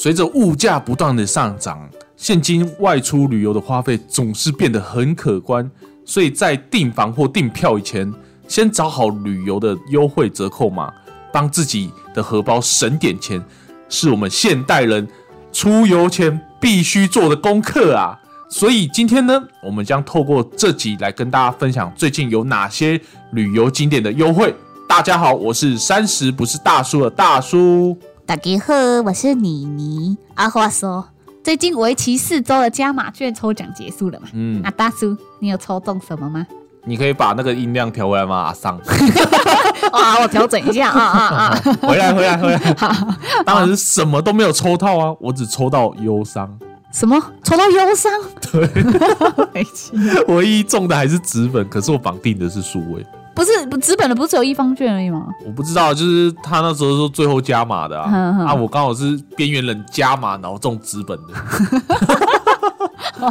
[0.00, 5.68] 随着物价不断的上涨，现今外出旅游的花费总是变得很可观，
[6.04, 8.14] 所以在订房或订票以前，
[8.46, 10.94] 先找好旅游的优惠折扣码，
[11.32, 13.44] 帮自己的荷包省点钱，
[13.88, 15.04] 是我们现代人
[15.52, 18.16] 出游前必须做的功课啊！
[18.48, 23.00] 所以今天呢，我们将透过这集来跟大家分享最近有哪些
[23.32, 24.54] 旅游景点的优惠。
[24.88, 27.98] 大家好，我是三十不是大叔的大叔。
[28.28, 28.74] 大家好，
[29.06, 30.14] 我是妮妮。
[30.34, 31.02] 阿花说
[31.42, 34.28] 最近为期四周的加码券抽奖结束了嘛？
[34.34, 36.46] 嗯那大叔，你有抽中什么吗？
[36.84, 38.36] 你可以把那个音量调回来吗？
[38.36, 38.78] 阿桑，
[39.92, 41.62] 啊，我调整一下啊啊啊！
[41.80, 42.58] 回来，回来，回来。
[43.46, 46.54] 当然是什么都没有抽到啊，我只抽到忧伤，
[46.92, 48.12] 什么抽到忧伤？
[48.52, 48.60] 对，
[49.54, 53.06] 没气啊唯一中的还是纸本，可是我绑定的是数位。
[53.38, 55.28] 不是不资本的，不是只有一方券而已吗？
[55.46, 58.10] 我不知道，就是他那时候说最后加码的啊，
[58.48, 61.34] 啊，我刚好是边缘人加码，然后中资本的。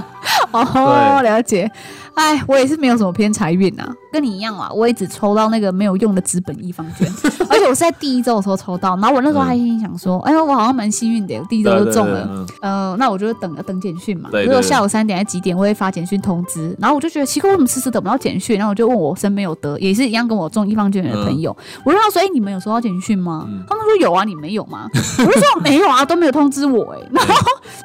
[0.52, 1.70] 哦，了解。
[2.18, 7.08] 哎，我也是没有什么偏财运啊，跟你一样啊，我也只抽到那个没有用的资本一方券，
[7.48, 12.26] 而且我是在第一周的时候抽到，然后我那时候还心想说，哎呦，我好像蛮幸运的，第一周就中了。
[12.26, 16.76] 对对对呃，那我就等等简讯嘛，如果下午三点还几点，我会发简讯通知。
[16.80, 18.58] 然后我就觉得奇怪，为什么迟迟等不到简讯？
[18.58, 24.90] 然后我就问我身边有得也是一样跟我中一方券的朋友，我就问他说：“哎、你们有收到简讯吗？”嗯他们说有啊，你没有吗？
[25.20, 27.34] 我就说没有啊，都没有通知我哎、然后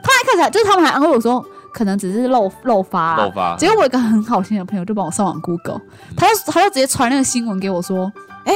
[0.03, 5.81] 他还看起来就是他们还安慰我说，可能只是漏漏发、啊，漏发结果我一个很好心的朋友就帮我上网 Google，
[6.17, 8.13] 他就他就直接传那个新闻给我说
[8.45, 8.53] ：“哎、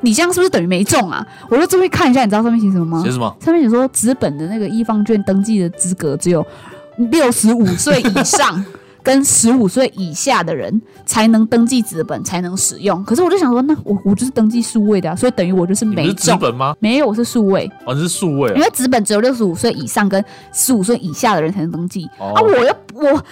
[0.00, 3.10] 你这样是不是等于没中啊？”我就这边看一下，你知道上面写什么吗写？
[3.10, 3.36] 什么？
[3.40, 6.44] 上面写说纸本的那个一方券登记的资格只有
[7.10, 8.64] 六十五岁以上
[9.06, 13.04] 跟十五岁以下的人才能登记纸本，才能使用。
[13.04, 16.34] 可是我就想说，那我我就是登记数位的、啊，所以等于我就是没纸。
[16.40, 16.74] 本吗？
[16.80, 20.22] 没有，我是数位，哦，你是数位因为纸本只有六十五岁以上跟
[20.52, 22.42] 十五岁以下的人才能登记、哦啊！
[22.42, 23.24] 我又我，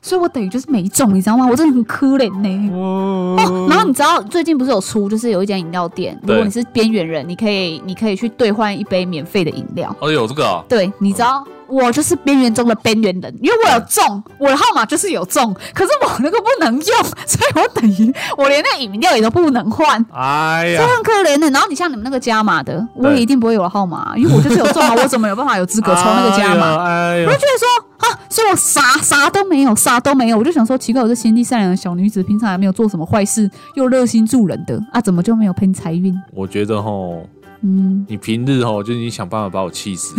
[0.00, 1.46] 所以我等于就是没中，你知道吗？
[1.46, 9.94] 我真的很可怜呢、哦哦，然后你知道最近不是有出，就是有一间饮料店，如果你是边缘人，你可以你可以去兑换一杯免费的饮料。
[10.00, 20.04] 哦，有这个啊，对，你知道我就是边缘中的边缘人，因为我有中，我的号码就是有中，可是我那个不能用，所以我等于我连那饮料也都不能换。
[20.12, 26.84] 哎呀，这很可怜的，然后你像你们那个加码的，我也一定不会有号码，因为我就是有中啊，我怎么有办法有资格抽那个加码？
[26.84, 27.66] 哎呀，我就觉得说
[28.06, 36.14] 啊，所以我啥啥都没有，啥都没有，我就想说奇怪，我这心地善良的小女子，平常还没有做什么坏事，又热心助人的啊，怎么就没有偏财运？
[36.34, 37.26] 我觉得吼，
[37.62, 40.14] 嗯，你平日哦就是你想办法把我气死，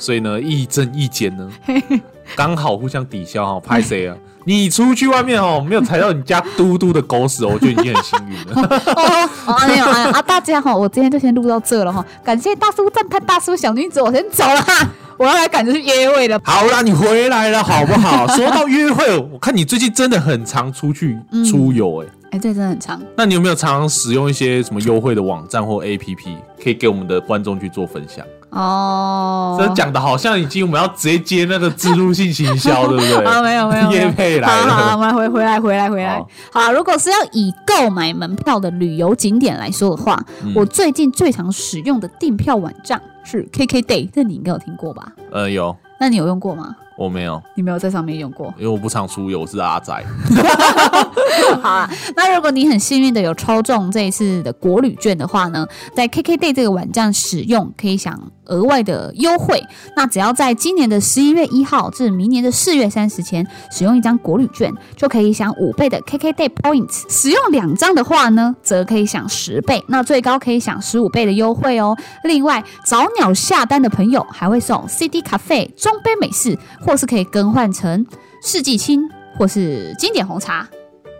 [0.00, 1.50] 所以呢，一增一减呢，
[2.36, 4.16] 刚好互相抵消哈，拍谁啊？
[4.44, 8.54] 你出去外面哦，没有踩到你家嘟嘟的狗屎哦，我觉得已经很幸运了。
[8.96, 10.22] 哦，哦，没有啊啊！
[10.22, 14.88] 大家哈，我今天就先录到这了哈，感谢大叔赞叹大叔小女子，我先走了哈，
[15.18, 16.40] 我要来赶着去约会了。
[16.44, 18.26] 好啦，你回来了好不好？
[18.28, 21.18] 说到约会，我看你最近真的很常出去
[21.50, 22.98] 出游哎、哎，这真的很常。
[23.18, 28.24] 那你有没有常常使用一些什么优惠的网站或 APP，可以给我们的观众去做分享？
[28.50, 33.24] 哦，这讲的好像已经我们要直接接那个植入性行销， 对不对？
[33.24, 34.98] 啊，没有没有，没有业配来好好，了我。
[34.98, 36.28] 们回回来回来回来好。
[36.62, 45.12] 好，如果是要以购买门票的旅游景点来说的话，嗯我最近最常使用的订票网站是 KKday，这你应该有听过吧？
[45.30, 46.74] 呃，有，那你有用过吗？
[46.98, 48.52] 我没有，你没有在上面用过。
[48.58, 49.94] 因为我不常出游，我是阿仔。
[51.62, 55.64] 好啊，那如果你很幸运的有抽中这一次的国旅券的话呢，
[55.94, 59.62] 在 KKday 这个网站使用可以享额外的优惠。
[59.96, 67.04] 那只要在今年的十一月一号至明年的四月三十前使用一张国旅券，就可以享五倍的 KKday Points。
[67.08, 71.96] 使用两张的话呢，则可以享十倍，那最高可以享十五倍的优惠哦。
[72.24, 76.58] 另外，早鸟下单的朋友还会送 CD 咖啡、中杯美式，
[76.88, 78.04] 或是可以更换成
[78.42, 79.06] 世纪青
[79.36, 80.66] 或是经典红茶。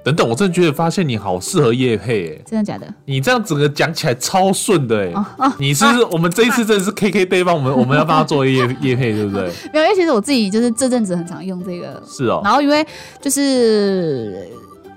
[0.03, 2.87] 等等，我真的觉得发现你好适合叶配欸，真的假的？
[3.05, 5.13] 你这样整个讲起来超顺的诶。
[5.13, 9.43] 哦哦，你是不是我们这一次真的是 KK Day 帮我们， 我们要帮他做叶叶配，对不对？
[9.75, 12.87] 没有，因为其实我自己就是这阵子很常用这个，是哦，然后因为
[13.21, 14.49] 就是。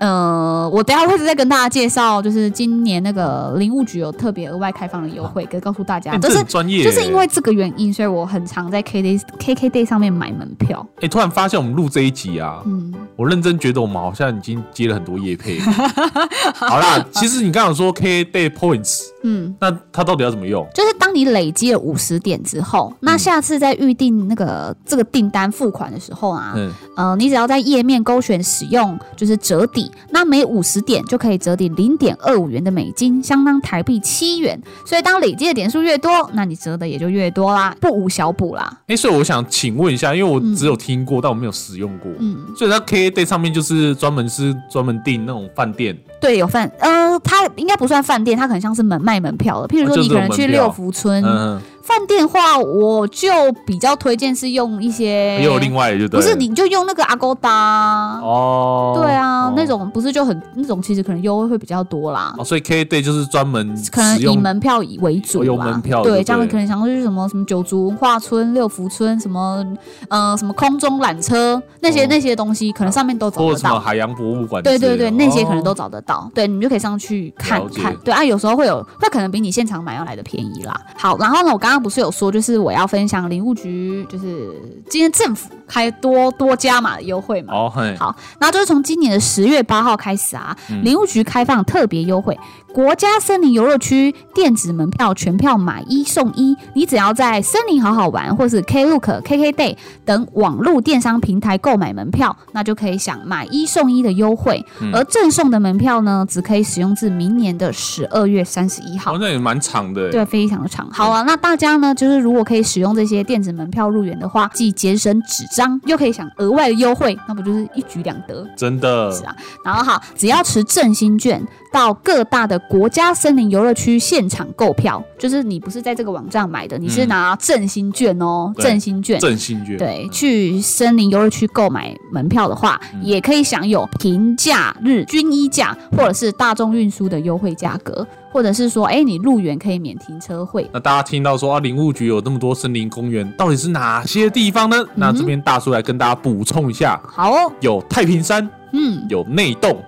[0.02, 10.84] 呃，我等下会再跟大家介绍，就是今年那个林务局有特别额外开放的优惠，可以告诉大家，哎这是很专业，就是因为这个原因，所以我很常在 K Day K K Day 上面买门票。
[11.00, 15.60] 哎、突然发现我们录这一集啊，嗯，我认真觉得我们好像已经接了很多业配。
[16.58, 20.66] 好啦，其实你刚刚有说 K Day Points，嗯，那它到底要怎么用？
[20.74, 20.81] 就是
[21.12, 34.58] 当你累积了五十点之后，那下次在预定那个这个订单付款的时候啊，嗯，呃，你只要在页面勾选使用就是折抵，那每五十点就可以折抵零点二五元的美金，相当台币七元。
[34.86, 38.80] 所以当累积的点数越多，那你折的也就越多啦，不无小补啦。
[38.86, 49.68] 哎，所以我想请问一下，因为我只有听过，但我没有使用过，嗯，所以它 K A Day 上面就是专门是专门订那种饭店，对，有饭，呃，它应该不算饭店，它可能像是门卖门票的。
[49.68, 53.28] 譬如说，你可能去六福村嗯，饭店的话，我就
[53.66, 58.20] 比较推荐是用一些，也有另外的就不是你就用那个 Agoda。
[58.22, 62.34] 哦，对啊，哦那种不是就很那种，其实可能优惠会比较多啦。
[62.38, 69.64] 哦，所以 K Day 就是专门可能以门票以为主哦有啦门票对，这样对可能想说去什么什么九族文化村、六福村，什么
[70.08, 73.46] 呃什么空中缆车那些、哦那些东西，可能上面都找得到。
[73.46, 77.96] 或者什么海洋博物馆对对对，那些可能哦都找得到，对你就可以上去看看。
[78.04, 80.78] 对啊，有时候会有，会可能比你现场买要来的便宜啦。
[80.96, 84.50] 好，然后呢，我刚刚不是有说，就是我要分享林务局，就是
[84.90, 87.54] 今天政府开多多加码的优惠嘛。
[87.54, 92.38] 哦嘿，好，然后就是从今年的十月八号开始啊，嗯林务局开放特别优惠，
[92.74, 104.64] 国家森林游乐区电子门票全票买一送一，你只要在森林好好玩或是 Klook、KKday 等网络电商平台购买门票，那就可以享买一送一的优惠。
[104.80, 109.18] 嗯而赠送的门票呢，只可以使用至明年的十二月三十一号好。
[109.18, 110.86] 像也蛮长的，对，非常的长。
[110.90, 118.44] 好啊，那大家呢，就是如果可以使用这些电子门票入园的话，既节省纸张，又可以享额外的优惠，那不就是一举两得？
[118.56, 121.40] 真的是啊，然后好，只要持振兴券
[121.72, 129.18] 到各大的国家森林游乐区现场购票，就是你不是在这个网站买的，你是嗯拿振兴券哦，振兴券。
[129.18, 140.68] 振兴券，对，去森林游乐区购买门票的话，嗯也可以享有平假日均一价或者是大众运输的优惠价格，或者是说，哎，你入园可以免停车费。
[140.72, 144.76] 那大家听到说啊，林务局有那么多森林公园，到底是哪些地方呢？
[144.94, 149.82] 那这边大叔来跟大家补充一下，好哦，有太平山，嗯，有内洞、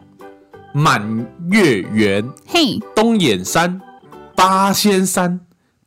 [0.76, 3.80] 满月圆、嘿，东眼山、
[4.34, 5.38] 八仙山、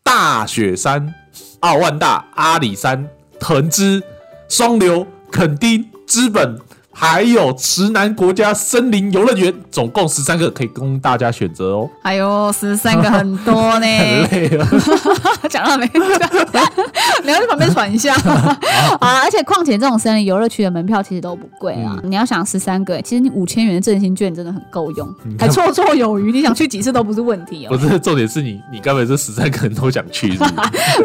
[0.02, 1.14] 大雪山、
[1.60, 3.06] 奥万大、阿里山、
[3.38, 4.02] 藤枝、
[4.48, 6.58] 双流、垦丁、资本。
[7.00, 11.88] 还有池南国家森林游乐园，总共十三个可以供大家选择哦。
[12.02, 13.86] 哎呦，十三个很多呢，
[14.26, 14.68] 很累了，
[15.48, 15.88] 讲到没？
[17.24, 18.16] 你要去旁边喘一下
[19.00, 19.22] 啊！
[19.24, 22.00] 而且况且这种森林游乐区的门票其实都不贵啊。
[22.04, 25.08] 你要想十三个，其实你五千元的振兴券真的很够用，
[25.38, 26.32] 还绰绰有余。
[26.32, 27.90] 你想去几次都不是问题哦不哦。
[27.90, 30.44] 是重点是你，你该不会这十三个人都想去是？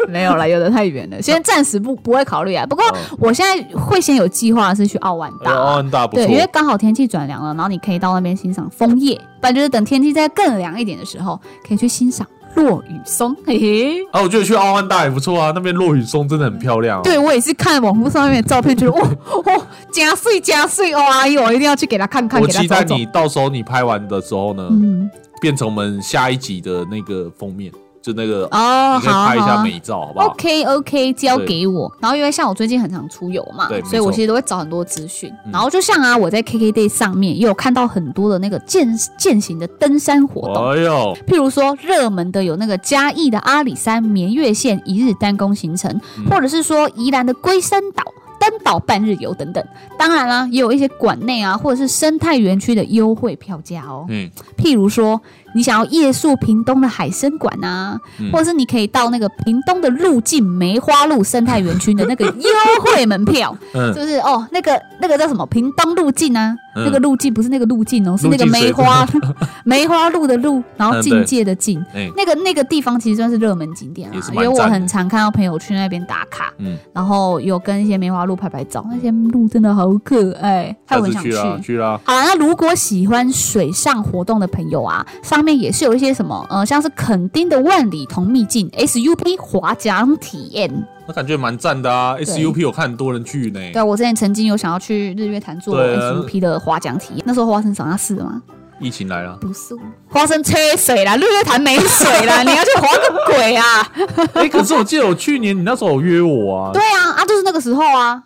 [0.09, 2.65] 没有了，有的太远了，现在暂时不不会考虑啊。
[2.65, 5.82] 不过哦我现在会先有计划是去奥万大啊。
[5.83, 12.25] 奥万大不错对，因为刚好天气转凉了，然后你可以到那边欣赏枫叶，不然就是等天气再更凉一点的时候，可以去欣赏
[12.55, 13.35] 落雨松。
[13.45, 14.03] 嘿嘿。
[14.11, 17.01] 啊，我觉得去奥万大也不错啊，那边落雨松真的很漂亮、哦。
[17.03, 19.09] 对，我也是看网络上面的照片，觉得哇
[19.45, 21.21] 哇加碎加碎哇！
[21.21, 23.05] 哎呦， 我一定要去给他看看，我期待你。
[23.07, 25.09] 到时候你拍完的时候呢，嗯，
[25.41, 27.71] 变成我们下一集的那个封面，
[28.03, 29.27] 就那个、哦，你可以好。
[29.27, 31.89] 拍一下美照，好不好？OK OK，交给我。
[32.01, 35.33] 然后因为像我最近很常出游嘛对，所以我其实都会找很多资讯。
[35.45, 40.71] 嗯然后就像啊，我在 KKday 上面也有看到很多的那个践践行的登山活动。
[40.71, 48.03] 哎呦，譬如说，热门的有那个嘉义的阿里山绵月线一日单攻行程，嗯或者是说宜兰的龟山岛。
[48.39, 49.65] 登岛半日游等等，
[49.97, 54.05] 当然啦，也有一些馆内啊，或者是生态园区的优惠票价哦。
[54.09, 55.21] 嗯，譬如说，
[55.53, 62.49] 你想要夜宿屏东的海参馆啊，嗯或者是你可以到那个屏东的路径梅花鹿生态园区的那个优
[62.83, 64.17] 惠门票，嗯是不是？
[64.19, 65.45] 哦，那个那个叫什么？
[65.47, 69.05] 屏东路径啊，嗯那个路径不是那个路径哦，是那个梅花
[69.65, 71.83] 梅花鹿的鹿，然后境界的境。
[71.93, 81.99] 哎、那个那个地方其实算是热门景点啦，因为我很常看到朋友去那边打卡，嗯，然后有跟一些梅花鹿拍拍照，那些鹿真的好可爱，害下我很想去啦，去啦。
[82.03, 90.71] 好啦，那如果喜欢水上活动的朋友啊，上面也是有一些什么，呃，像是垦丁的万里同秘境 SUP 划桨体验。
[91.05, 93.59] 那感觉蛮赞的啊，SUP 我看很多人去呢。
[93.73, 98.41] 对啊，我之前曾经有想要去日月潭做 SUP 的划桨体验，那时候花生长大四了吗？
[98.79, 99.75] 疫情来了，不是，
[100.09, 103.91] 花生缺水啦，日月潭没水啦， 你要去划个鬼啊！
[104.33, 108.21] 哎、可是我记得我去年你那时候有约我啊，对啊，啊，就是那个时候啊。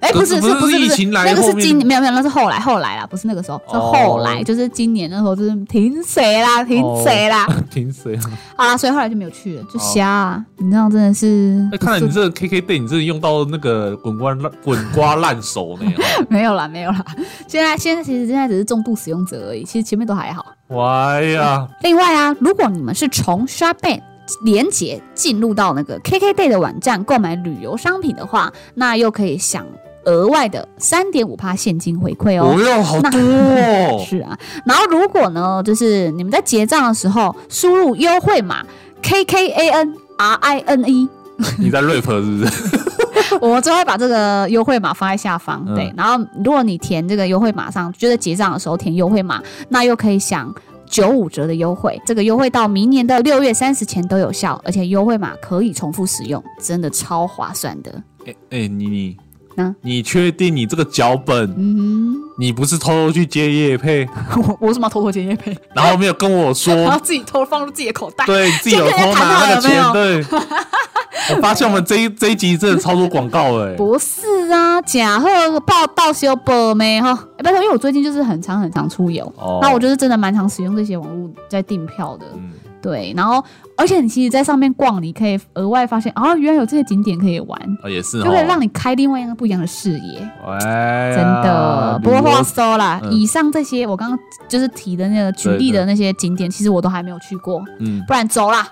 [0.00, 7.46] 哎，可不是，是不是不是，疫情来那个是今没有没有，那是后来后来啦，不是那个时候，是哦后来，就是今年那时候就是停水啦，停水啦。
[7.70, 8.22] 停水啊！
[8.56, 10.44] 好啦，所以后来就没有去了，就瞎啊！
[10.58, 15.92] 你这样真的是哎、看来你这个 KK day 你真的用到那个滚瓜烂滚瓜烂熟呢。
[15.96, 17.04] 哦 没有啦，没有啦。
[17.46, 20.44] 现在现在其实现在只是重度使用者而已，其实前面都还好。
[20.68, 24.00] 哇呀，另外啊，如果你们是从 Shopban
[24.44, 29.64] 连接进入到那个 KKday 的网站购买旅游商品的话，那又可以享
[30.06, 32.56] 额外的三点五趴现金回馈哦。
[32.56, 34.02] 哦哟，好多哦！
[34.08, 38.64] 是啊，然后如果呢，就是你们在结账的时候输入优惠码
[39.02, 41.08] K K A N R I N E，
[41.58, 43.38] 你在 rap 是不是？
[43.40, 45.62] 我就会把这个优惠码放在下方。
[45.68, 50.52] 嗯对，然后如果你填这个优惠码上，就在结账的时候填优惠码，那又可以享。
[50.88, 57.90] 九五折的优惠，这个优惠到明年的六月三十前都有效，而且优惠码可以重复使用，真的超划算的。
[58.24, 59.16] 哎哎，你你
[59.56, 68.24] 啊你确定你这个脚本，嗯你不是偷偷去接叶配， 我我为什么偷偷接叶配，然后没有跟我说，然后自己偷放入自己的口袋？
[68.26, 70.24] 对自己有偷拿那个钱，对。
[71.34, 75.28] 我发现我们这一这一集真的超多广告了，哎，不是啊，假贺
[75.60, 77.10] 报报修报没哈？
[77.38, 79.58] 欸拜托，因为我最近就是很常很常出游，哦。
[79.62, 82.26] 那我就是真的蛮常使用这些网络在订票的。
[82.34, 83.42] 嗯，对，然后
[83.76, 90.28] 而且你其实，在上面逛，你可以额外发现，哦，原来有这些景点可以玩，啊也是哦，就可以让你开另外一个不一样的视野。
[90.46, 94.18] 哎，真的，不过话说啦，嗯以上这些我刚刚
[94.48, 98.66] 就是提的那个举例的那些景点，其实我都还没有去过，嗯，不然走啦。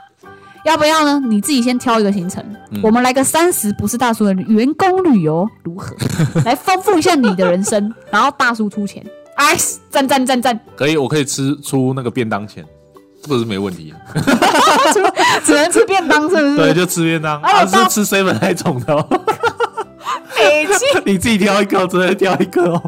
[0.65, 1.21] 要不要呢？
[1.29, 5.95] 你自己先挑一个行程，嗯我们来个三十不是大叔的员工旅游如何？
[6.47, 9.05] 来丰富一下你的人生，然后大叔出钱，
[9.37, 9.55] 哎，
[9.91, 12.65] 赞赞赞赞，可以，我可以吃出那个便当钱，
[13.27, 13.97] 这个是没问题的。
[15.45, 19.07] 只能吃便当是不是对，就吃便当，啊是吃 seven 那种的哦，
[21.07, 22.83] 你自己挑一个，只能挑一个哦。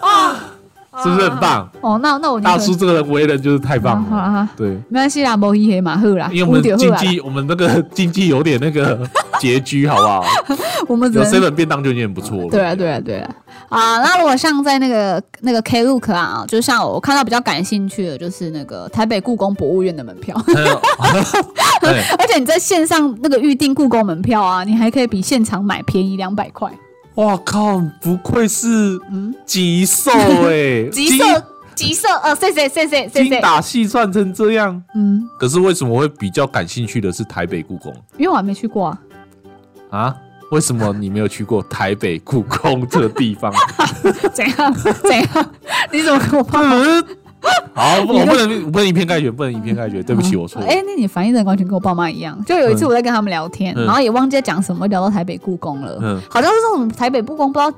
[1.02, 1.68] 是不是很棒？
[1.80, 8.98] 哦，那那我大叔这个人为人就是太棒了，对，没关系啦，摩伊黑马赫啦，因为我们经济，我们那个 经济有点那个
[9.40, 10.24] 拮据，好不好？
[10.86, 12.48] 我们只能 seven 便当就已经很不错了。
[12.50, 13.30] 对啊，对啊，对啊。
[13.70, 20.36] 啊，那如果像在那个那个 Klook 啊，就像我看到比较感兴趣的，就是那个台北故宫博物院的门票，
[21.80, 26.70] 对， 而且你在线上那个预订故宫门票啊，你还可以比现场买便宜两百块。
[27.16, 30.10] 哇靠，不愧是嗯，极瘦
[30.48, 33.28] 哎， 极色极色，呃，谢谢谢谢谢谢。
[33.30, 34.82] 精打细算成这样。
[34.94, 38.98] 嗯，可是为什么会比较感兴趣的是台北故宫因为我还没去过啊。
[39.90, 40.16] 啊？
[40.50, 43.52] 为什么你没有去过台北故宫这个地方？
[44.32, 45.50] 怎样怎样？
[45.90, 46.76] 你怎么跟我 爸妈？
[47.74, 50.02] 好，我不能，我不能以偏概全，不能以偏概全。
[50.02, 50.66] 对不起，我错了。
[50.66, 52.38] 哎、那你反应的完全跟我爸妈一样。
[52.44, 55.98] 就有一次嗯我在跟他们聊天，嗯然后也忘记在讲什么，聊到台北故宫了。
[56.00, 57.76] 嗯好像是这种台北故宫，不知道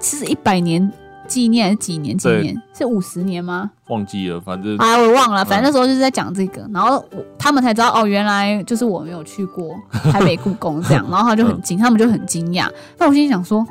[0.00, 0.90] 是一百年
[1.26, 2.54] 纪念还是几年纪念？
[2.76, 3.70] 是五十年吗？
[3.88, 5.42] 忘记了，反正哎，我忘了。
[5.42, 9.74] 嗯反正那时候就是在讲这个，然后我他们才知道哦，原来就是我没有去过
[10.12, 12.68] 台北故宫这样， 然后他就很惊，他们就很惊讶。
[12.98, 13.66] 那我心里想说。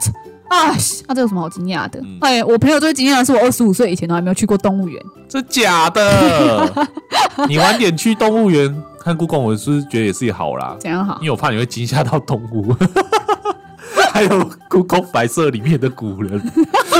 [0.53, 0.75] 啊，
[1.07, 2.00] 那、这有什么好惊讶的？
[2.01, 5.01] 嗯哎，我朋友最惊讶的是，我二十五岁以前都还没有去过动物园。
[5.27, 6.88] 这假的。
[7.50, 11.25] 你晚点去动物园看故宫，我是觉得也是好啦，怎样好因？
[11.25, 12.74] 为我怕你会惊吓到动物。
[14.13, 16.39] 还有故宫白色里面的古人，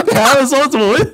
[0.08, 1.04] 你还会说怎么会？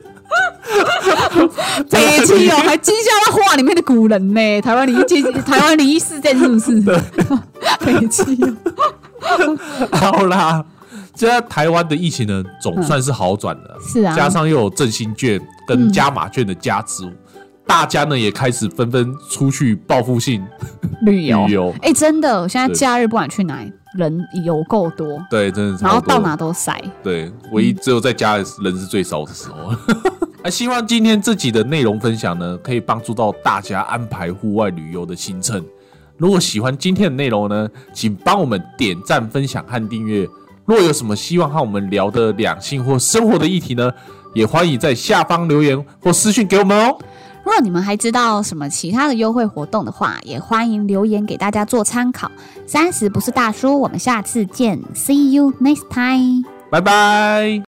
[1.90, 4.62] 北七哦，还惊吓到画里面的古人呢。
[4.62, 6.80] 台湾灵异，台湾灵异事件是不是？
[7.86, 9.58] 北七哦，
[9.92, 10.64] 好啦，
[11.20, 17.04] 现在台湾的疫情呢，总算是好转了，是啊，加上又有振兴券跟加码券的加持，
[17.68, 20.42] 大家呢也开始纷纷出去报复性
[21.02, 21.52] 旅游旅。
[21.52, 21.76] 游。
[21.82, 26.82] 哎、真的，现在假日不管去哪里，人有够多，对，真的是然后到哪都塞。
[27.04, 29.76] 对，唯一只有在家人是最少的时候。
[30.44, 35.62] 哎，希望今天这集的内容分享呢，可以帮助到大家安排户外旅游的行程。
[36.16, 40.26] 如果喜欢今天的内容呢，请帮我们点赞、分享和订阅。
[40.70, 43.92] 若有什么希望和我们聊的两性或生活的议题呢，
[44.36, 46.96] 也欢迎在下方留言或私讯给我们哦。
[47.44, 52.30] 如果你们还知道什么其他的优惠活动的话，也欢迎留言给大家做参考。
[52.68, 56.44] 三十不是大叔，我们下次见，See you next time。
[56.70, 57.69] 拜拜。